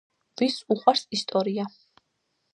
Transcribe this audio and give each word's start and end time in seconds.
ვის 0.41 0.55
უყვარს 0.75 1.05
ისტორია. 1.19 1.69